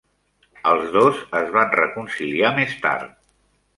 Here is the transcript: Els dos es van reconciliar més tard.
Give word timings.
Els 0.69 0.87
dos 0.95 1.21
es 1.41 1.53
van 1.57 1.71
reconciliar 1.81 2.53
més 2.57 2.75
tard. 2.87 3.13